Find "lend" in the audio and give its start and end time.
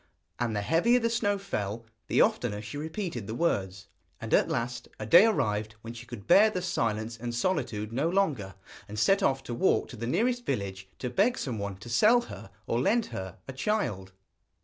12.81-13.05